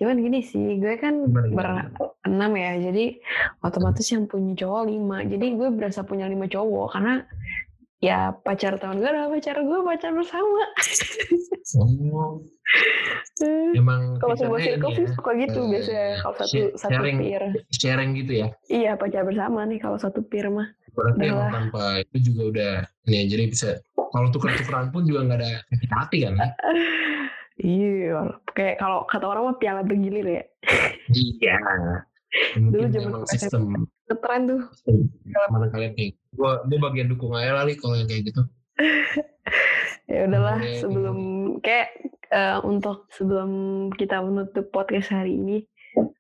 [0.03, 0.83] Cuman gini sih.
[0.83, 2.91] Gue kan berenam ya.
[2.91, 3.23] Jadi
[3.63, 5.23] otomatis yang punya cowok lima.
[5.23, 6.91] Jadi gue berasa punya lima cowok.
[6.91, 7.23] Karena
[8.03, 10.63] ya pacar tahun gue adalah pacar gue pacar bersama.
[11.79, 12.43] Oh,
[13.79, 16.91] emang kalau sebuah circle ini sih ya, suka gitu eh, biasanya kalau satu share- satu
[16.99, 17.17] sharing.
[17.23, 17.45] peer.
[17.71, 18.49] sharing gitu ya.
[18.67, 20.67] Iya pacar bersama nih kalau satu peer mah.
[20.99, 22.73] Berarti emang tanpa itu juga udah
[23.07, 26.35] nih jadi bisa kalau tuker-tukeran pun juga nggak ada sakit hati kan?
[27.59, 27.65] ya?
[27.65, 28.21] Iya,
[28.57, 30.45] kayak kalau kata orang mah piala bergilir ya.
[31.13, 31.57] Iya.
[32.57, 34.61] Mungkin zaman sistem Ngetren tuh.
[35.53, 38.43] mana kalian kayak gua gua bagian dukung aja lah kalau yang kayak gitu.
[40.11, 41.19] Ya udahlah Boleh, sebelum
[41.65, 41.89] kayak
[42.29, 43.51] eh, untuk sebelum
[43.97, 45.65] kita menutup podcast hari ini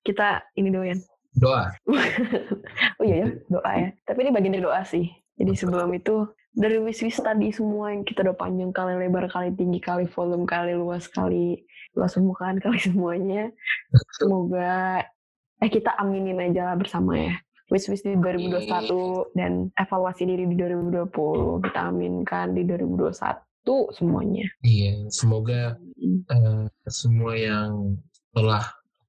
[0.00, 0.96] kita ini doyan.
[1.36, 1.72] Doa.
[3.00, 3.88] Oh iya ya doa ya.
[4.08, 5.12] Tapi ini bagian dari doa sih.
[5.36, 9.80] Jadi sebelum itu dari wish tadi semua yang kita udah panjang kali lebar kali tinggi
[9.80, 11.64] kali volume kali luas kali
[11.96, 13.48] luas permukaan kali semuanya.
[14.20, 15.00] Semoga
[15.62, 17.34] eh kita aminin aja lah bersama ya.
[17.72, 24.44] Wish wish di 2021 dan evaluasi diri di 2020 kita aminkan di 2021 semuanya.
[24.60, 27.96] Iya, semoga eh, semua yang
[28.36, 28.60] telah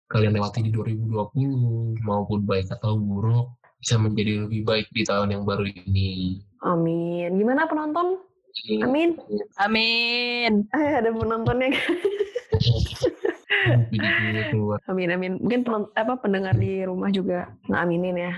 [0.07, 3.51] kalian lewati di 2020 maupun baik atau buruk
[3.83, 6.39] bisa menjadi lebih baik di tahun yang baru ini.
[6.63, 7.35] Amin.
[7.35, 8.15] Gimana penonton?
[8.79, 9.19] Amin.
[9.59, 10.63] Amin.
[10.71, 11.75] Eh, ada penontonnya.
[14.55, 14.79] Keluar.
[14.87, 15.35] Amin amin.
[15.43, 18.33] Mungkin penon- apa pendengar di rumah juga ngaminin ya.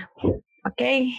[0.66, 1.14] Oke.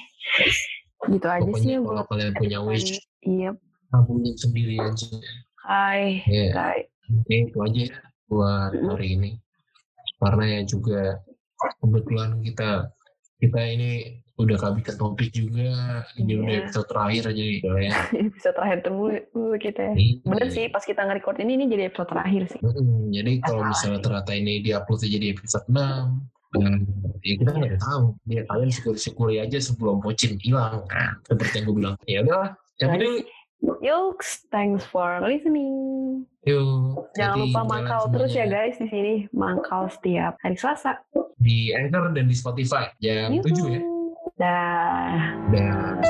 [1.08, 3.00] Gitu aja sih Pokoknya ya kalau buat kalian punya wish.
[3.24, 3.52] Iya.
[3.88, 5.08] tabungin sendiri aja.
[5.64, 6.20] Hai.
[6.28, 6.80] Ya, Hai.
[7.08, 7.84] oke itu aja
[8.28, 9.32] buat hari ini.
[10.20, 11.24] Karena ya juga
[11.80, 12.92] kebetulan kita
[13.38, 13.92] kita ini
[14.38, 15.70] udah kehabisan topik juga.
[16.14, 16.38] Ini Iya.
[16.42, 17.94] udah episode terakhir aja gitu ya.
[18.30, 19.82] Episode terakhir temu dulu kita.
[19.82, 19.94] ya.
[19.98, 20.14] Iya.
[20.24, 22.60] Bener sih pas kita nge-record ini ini jadi episode terakhir sih.
[22.62, 26.74] Mm, jadi kalau misalnya ternyata ini diupload jadi episode 6 dan
[27.28, 31.76] ya kita nggak tahu ya kalian syukur-syukuri aja sebelum pocin hilang kan seperti yang gue
[31.76, 33.26] bilang ya udah tapi Baik.
[33.62, 36.26] Yuks, thanks for listening.
[36.46, 39.14] yuk Jangan lupa mangkal terus ya guys di sini.
[39.34, 41.02] Mangkal setiap hari Selasa.
[41.38, 44.18] di Anchor dan di Spotify jam 7 ya Yuhu.
[44.38, 45.14] Dah.
[45.54, 46.02] dan